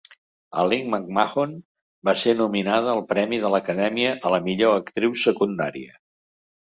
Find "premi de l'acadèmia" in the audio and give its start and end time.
3.11-4.17